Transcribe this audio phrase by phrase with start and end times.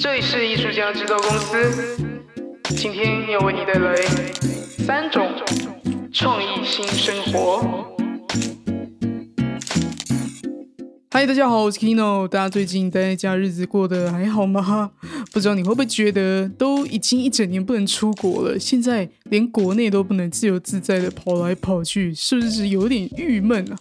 [0.00, 1.96] 这里是艺术家制造公司，
[2.76, 3.94] 今天要为你带来
[4.86, 5.28] 三种
[6.12, 7.86] 创意新生活。
[11.10, 12.26] 嗨，大家好，我是 Kino。
[12.26, 14.90] 大家最近待在家日子过得还好吗？
[15.30, 23.76] 不知道你会不会觉得，都已经一整年不能出国了，现在连国内都不能自由自在的跑来跑去，是不是有点郁闷啊？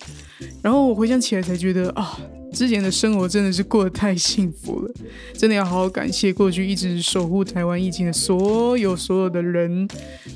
[0.62, 2.20] 然后我回想起来才觉得啊。
[2.54, 4.94] 之前的生活真的是过得太幸福了，
[5.34, 9.88] 真的要好好感谢过去一直守护台湾疫情的所有所有的人，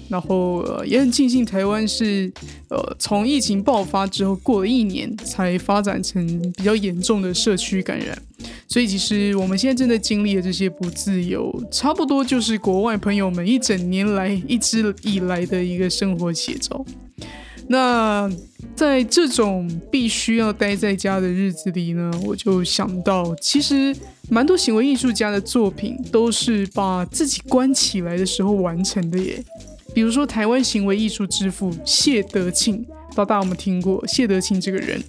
[0.09, 2.31] 然后呃也很庆幸台湾是
[2.69, 8.17] 呃从疫情爆发之后过了一年才发展成比较严重的社区感染，
[8.67, 16.85] 所以其实我们现在正在经历的这些不自由，差不多就是国外朋友们一整年来一直以来的一个生活写照。
[17.67, 18.31] 那
[18.75, 23.95] 在这种必须要待在家的日子里呢，我就想到，其实
[24.29, 29.41] 蛮多行为艺术家的作品都是把自己关起来的时候完成的耶。
[29.93, 35.01] 比如说，台湾行为艺术之父谢德庆，不知道大家有没有听过谢德庆这个人？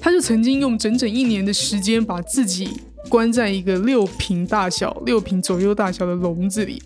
[0.00, 2.68] 他就曾经用整整一年的时间，把自己
[3.08, 6.82] 关在一个六平大小、六平左右大小的笼子里。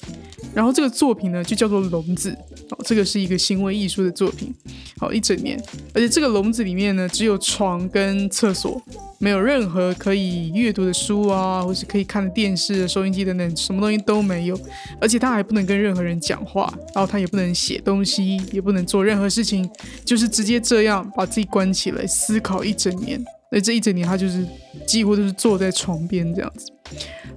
[0.58, 2.36] 然后这个作品呢，就叫做笼子。
[2.70, 4.52] 哦，这个是一个行为艺术的作品。
[4.98, 5.56] 好，一整年，
[5.94, 8.82] 而且这个笼子里面呢，只有床跟厕所，
[9.20, 14.60] 没有任何可以阅读的书啊，或是可以看的电视、收音机等等，什么东西都没有。
[15.00, 19.70] 而且他还不能跟任何人讲话，然后他也不能写东西，也不能做任何事情，
[20.04, 23.24] 就是直接这样把自己关起来思考一整年。
[23.52, 24.44] 那这一整年，他就是
[24.88, 26.72] 几乎都是坐在床边这样子。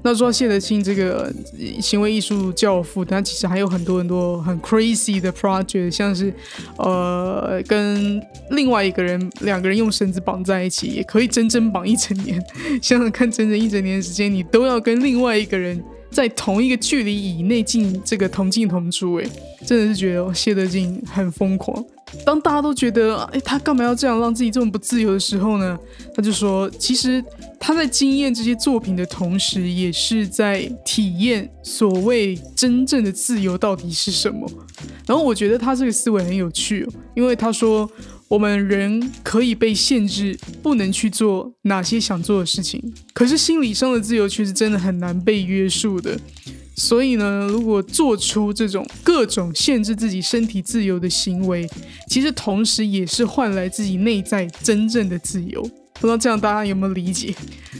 [0.03, 1.31] 那说谢德清这个
[1.80, 6.33] 行为艺术教父，他其实还有很多很多很 crazy 的 project，像是
[6.77, 12.44] 呃跟另外一个人两个人用绳子绑在一起，也可以整整绑一整年。
[12.81, 15.79] 想想看，整整一整年的时间，你都要跟另外一个人
[16.09, 19.29] 在同一个距离以内进这个同进同出，哎，
[19.67, 21.85] 真的是觉得谢德庆很疯狂。
[22.25, 25.79] 当大家都觉得，哎，他干嘛要这样让自己这么不自由的时候呢？
[26.13, 27.23] 他就说，其实
[27.63, 34.49] 他在经验这些作品的同时，也是在体验所谓真正的自由到底是什么。
[35.05, 37.88] 然后我觉得他这个思维很有趣，因为他说，
[38.27, 42.81] 我们人可以被限制，不能去做哪些想做的事情，
[43.13, 46.19] 可是心理上的自由却是真的很难被约束的。
[46.75, 51.69] 所以呢，如果做出这种各种限制自己身体自由的行为，
[52.09, 55.69] 其实同时也是换来自己内在真正的自由。
[56.01, 57.34] 不知道这样大家有没有理解？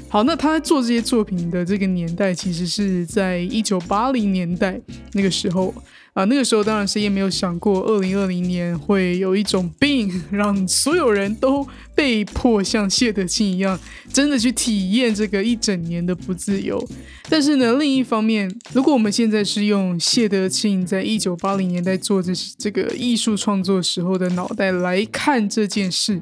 [0.08, 4.80] 好，那他做这些作品的这个年代，其实是在一九八零年代
[5.14, 5.74] 那个时候。
[6.14, 11.66] 啊，那个时候当然谁也没有想过，二零二零年会有一种病，让所有人都
[11.96, 13.80] 被迫像谢德庆一样，
[14.12, 16.86] 真的去体验这个一整年的不自由。
[17.30, 26.22] 但是呢，另一方面，如果我们现在是用谢德庆在一九八零年代做这这个艺术创作时候的脑袋来看这件事。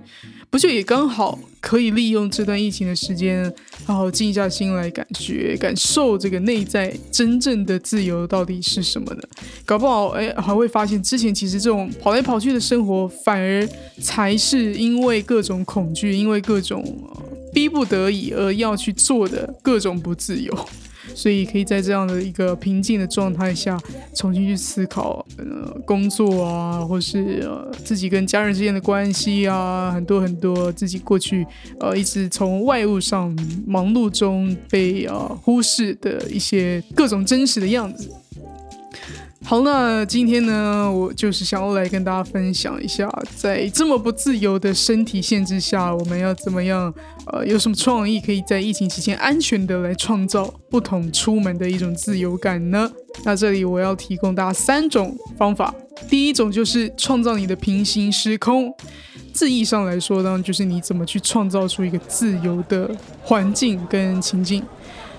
[0.51, 3.53] 不就也刚好可以利用这段疫情的时间，
[3.85, 9.21] 好好静下心来感觉、感受这个内在真正的自由到底是什么呢？
[9.65, 13.67] 搞不好，哎，还会发现之前其实这种跑来跑去的生活，反而
[14.01, 16.83] 才是因为各种恐惧、因为各种
[17.53, 20.69] 逼不得已而要去做的各种不自由。
[21.19, 23.77] 所以可以在这样的一个平静的状态下，
[24.15, 31.45] 重新去思考呃工作啊，或是呃自己跟家人之间的关系啊，很多很多自己过去
[31.81, 33.37] 呃一直从外物上
[33.67, 38.09] 忙碌中被呃忽视的一些各种真实的样子。
[39.49, 46.93] 好，那今天呢，我就是想要来跟大家分享一下，在这么不自由的身体限制下，我们要怎么样？
[47.33, 52.91] 呃，有什么创意可以在疫情期间安全的来创造不同出门的一种自由感呢？
[53.23, 55.73] 那这里我要提供大家三种方法。
[56.07, 58.71] 第一种就是创造你的平行时空，
[59.33, 64.63] 字义上来说呢，就是你怎么去创造出一个自由的环境跟情境。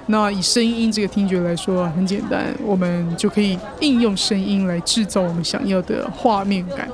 [0.06, 6.88] 那以声音这个听觉来说，很简单，我们就可以应用声音来制造我们想要的画面感。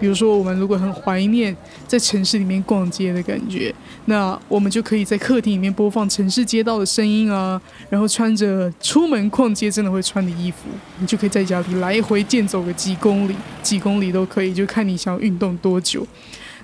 [0.00, 1.56] 比如说，我们如果很怀念
[1.86, 3.72] 在城市里面逛街的感觉，
[4.06, 10.68] 那我们就可以在客厅里面播放城市街道的声音啊，然后穿着出门逛街真的会穿的衣服，
[10.98, 16.04] 你就可以在家里来回健走个几公里，几公里都可以，就看你想要运动多久。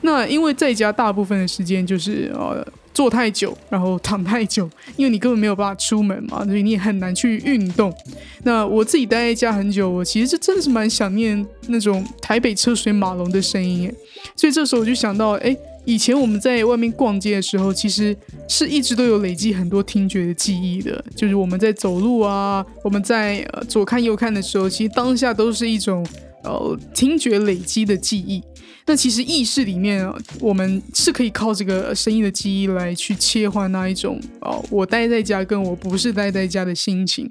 [0.00, 2.66] 那因为在家大部分的时间就是呃。
[2.98, 7.94] 坐太久，然后躺太久，因为你根本没有办法出门嘛，所以你也很难去运动。
[8.42, 13.88] 那我自己待在家很久，我其实是真的是蛮想念那种台北车水马龙的声音，
[14.34, 15.56] 所以这时候我就想到，哎。
[15.84, 18.14] 以前我们在外面逛街的时候，其实
[18.46, 21.02] 是一直都有累积很多听觉的记忆的。
[21.16, 26.06] 就是我们在走路啊，我们在呃左看右看的时候，其实当下都是一种
[26.44, 28.42] 呃听觉累积的记忆。
[28.86, 37.30] 那其实意识里面啊，我们是可以靠这个声音的记忆来去切换那一种哦，我待在家跟我不是待在家的心情。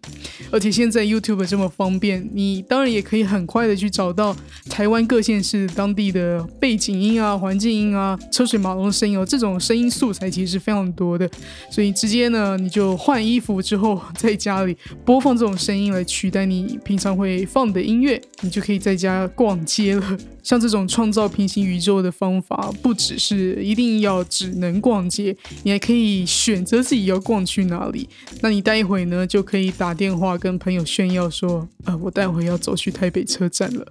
[0.52, 4.36] 而且现在 YouTube 这么方便，你当然也可以很快的去找到
[4.70, 11.30] 台湾各县市当地的背景音啊、环境音啊、车水马龙的声音哦，这种声音素材其实是非常多的。
[11.72, 20.18] 所以直接呢，你就换衣服之后，在家里播放这种声音来取代你平常会放的音乐，你就可以在家逛街了。
[20.48, 28.08] 像这种创造平行宇宙的方法，不只是一定要只能逛街，你还可以选择自己要逛去哪里。
[28.42, 33.86] 那你待会呢，就可以打电话跟朋友炫耀说：“呃，我待会要走去台北车站了。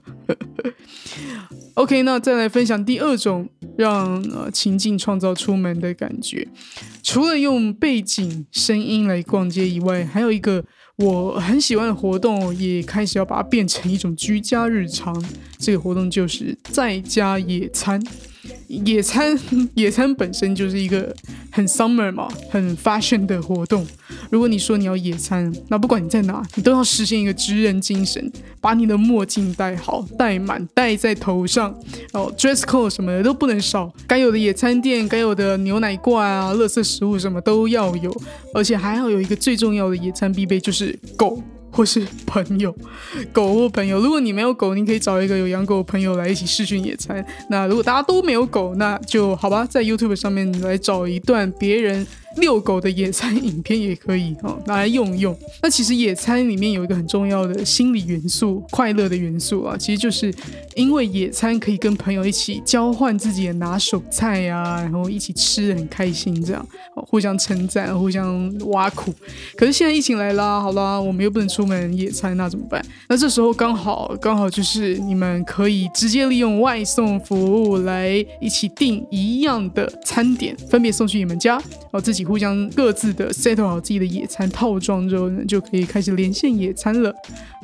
[1.76, 6.48] ”OK，那再来分享第二种让情境创造出门的感觉。
[7.02, 10.64] 除了用背景声音来逛街以外，还有一个。
[10.96, 15.22] 我很喜欢的活动，也开始要把它变成一种居家日常。
[15.58, 18.02] 这个活动就是在家野餐。
[18.68, 19.38] 野餐，
[19.74, 21.14] 野餐本身就是一个
[21.50, 23.86] 很 summer 嘛，很 fashion 的活动。
[24.30, 31.74] 如果你说你要野餐，那不管你在哪，你都要实现一个职人精神，把你的墨镜戴好、戴满、戴在头上，
[32.12, 33.92] 然后，dress code 什么的都不能少。
[34.06, 38.14] 该有的野餐垫、该有的牛奶罐啊、垃圾食物什么都要有，
[38.54, 41.42] 而且还要有一个最重要的野餐必备，就是狗。
[41.68, 42.74] 或是朋友，
[43.34, 44.00] 狗或朋友。
[44.00, 47.22] 如果你没有狗，你可以找一个有养狗的朋友来一起试训野餐。
[47.50, 52.06] 那如果大家都没有狗，那就好吧，在 YouTube 上面来找一段别人。
[52.36, 55.36] 遛狗的野餐影片也可以哦，拿来用一用。
[55.62, 60.32] 那其实野餐里面有一个很重要的心理元素，快乐的元素啊，其实就是
[60.74, 69.12] 因为野餐可以跟朋友一起交换自己的拿手菜呀，然后一起吃很开心，这样互相称赞，互相挖苦。
[69.56, 72.84] 可是现在疫情来啦，好啦，我们又不能出门野餐，那怎么办？
[73.08, 81.60] 那这时候刚好刚好就是你们可以直接利用外送服务来一起订一样的餐点，分别送去你们家，
[81.98, 82.26] 自己。
[82.26, 87.14] 互相各自的 settle 好自己的野餐套装之后呢，就可以开始连线野餐了。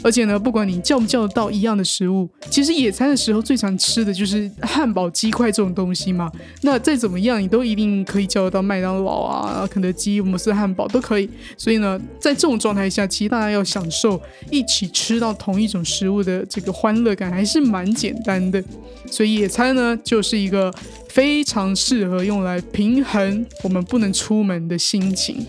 [0.05, 6.31] 而且呢，不管你叫不叫得到一样的食物，其实野餐的时候最常吃的就是汉堡、鸡块这种东西嘛。
[6.61, 11.29] 那再怎么样，你都一定可以叫得到麦当劳啊、肯德基、摩斯汉堡都可以。
[11.57, 18.63] 所以呢，在这种状态下，其实大家要享受一起吃到同一种食物的这个欢乐感，还是蛮简单的。
[19.11, 20.73] 所以野餐呢，就是一个。
[21.13, 25.47] 非常适合用来平衡我们不能出门的心情。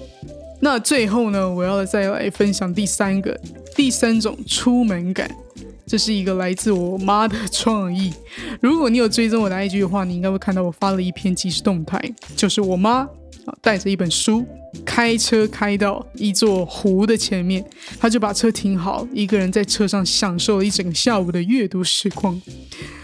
[0.60, 3.40] 那最后呢，我要再来分享第三个、
[3.74, 5.34] 第三种出门感。
[5.86, 8.12] 这是一个来自我妈的创意。
[8.60, 11.98] 如果你有追踪我的 IG 的话，你应该会看到我发了一篇即时动态，
[12.36, 13.08] 就是我妈
[13.62, 14.46] 带着一本书
[14.86, 17.64] 开车开到一座湖的前面，
[18.00, 22.42] 她就把车停好，一个人在车上享受了一整个下午的阅读时光。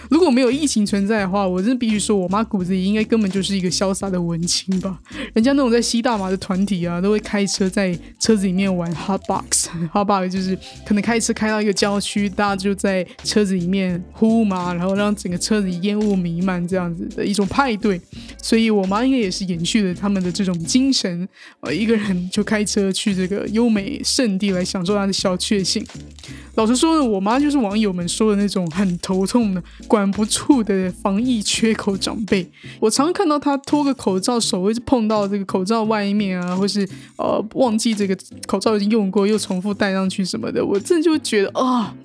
[0.09, 4.99] 如果没有疫情存在的话，我真的必须说，我妈骨子里应该根本就是一个潇洒的文青吧。
[5.33, 9.69] 人家那种在吸大麻的团体啊，都会开车在车子里面玩 hot box。
[9.93, 18.01] hot box 就是可能开车开到一个郊区，大家就在车子里面呼嘛，然后让整个车子烟雾弥漫这样子的一种派对。
[18.41, 21.27] 所以我妈应该也是延续了他们的这种精神，
[21.59, 25.85] 呃，一个人就开车去这个优美圣地来享受她的小确幸。
[26.55, 29.61] 老实说呢，我妈就是网友们说的那种很头痛的。
[30.11, 32.47] 不住的防疫缺口长辈，
[32.79, 36.87] 我常常看到他脱个口罩，手会碰到这个口罩外面啊，或是
[37.17, 41.95] 呃忘记这个口罩已经用过，又重复戴上去什么的，我真的就觉得啊。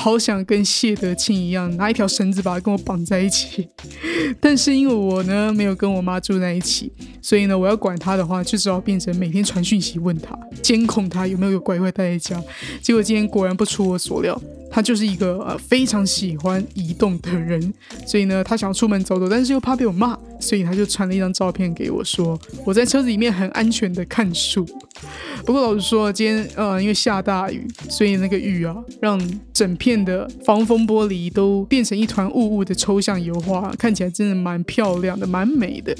[0.00, 3.68] 好想跟谢德庆一样，拿一条绳子把他跟我绑在一起。
[4.38, 12.40] 但是因为我呢没有跟我妈住在一起，所以呢我要管他的话，就只好变成每天传讯息问他，监控他有没有有乖乖待在家。
[12.80, 14.40] 结果今天果然不出我所料，
[14.70, 17.74] 他就是一个呃非常喜欢移动的人。
[18.06, 24.64] 所以呢他想要出门走走，但是又怕被我骂，所以他就传了一张照片给我，说我在车子里面很安全的看书。
[25.48, 29.18] 不过老实说，今天呃，因为下大雨，所以那个雨啊，让
[29.50, 35.96] 整片的防风玻璃都变成一团雾雾的抽象油画，看起来真的蛮漂亮的，蛮美的。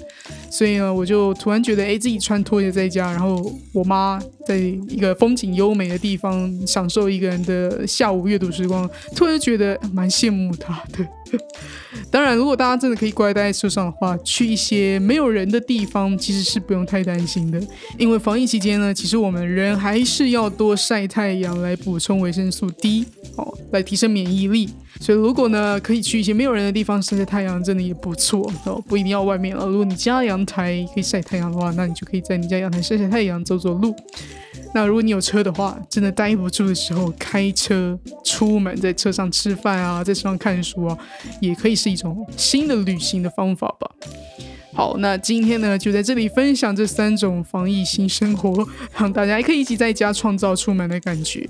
[0.50, 8.86] 所以呢，我就突然觉得，哎，自己穿拖鞋在家，然后我妈在一个风景优美的地方享受一个人的下午阅读时光，
[9.16, 11.08] 突然觉得蛮羡慕她的。
[12.10, 17.60] 当然，如果大家真的可以乖乖待在车上的话，去一些没有人的地方，其实是不用太担心的。
[17.98, 23.04] 因为防疫期间呢，其实我们人还是要多晒太阳来补充维生素 D，
[23.36, 24.70] 哦，来提升免疫力。
[25.00, 28.82] 所以如果呢，可以去一些没有人的地方晒晒太阳，真的也不错哦。
[28.88, 33.94] 不一定要外面了，如果你家阳台可以晒太阳的话，那你就可以在你家阳台晒晒太阳，走走路。
[34.78, 40.96] 那如果你有车的话，真的待不住的时候，开车出门，在车上吃饭啊，在车上看书啊，
[41.40, 43.90] 也可以是一种新的旅行的方法吧。
[44.72, 48.64] 好，那今天呢，就在这里分享这三种防疫新生活，
[48.96, 51.44] 让大家也可以一起在家创造出门的感觉。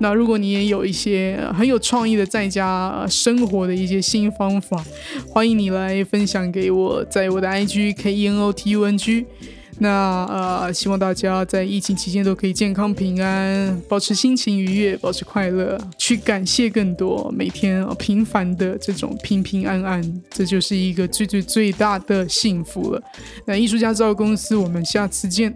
[0.00, 4.84] 那如果你也有一些很有创意的在家生活的一些新方法，
[5.26, 9.24] 欢迎你来分享给我，在我的 IG K E N O T U N G。
[9.78, 23.02] 那呃，希望大家在疫情期间都可以健康平安，保持心情愉悦，保持快乐，去感谢更多每天平凡的这种平平安安，这就是一个最最最大的幸福了。
[23.46, 25.54] 那艺术家造公司，我们下次见。